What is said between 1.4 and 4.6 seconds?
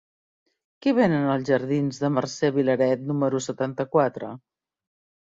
jardins de Mercè Vilaret número setanta-quatre?